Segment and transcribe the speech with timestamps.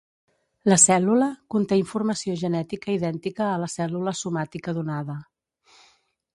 [0.71, 5.23] La cèl·lula conté informació genètica idèntica a la cèl·lula somàtica donada.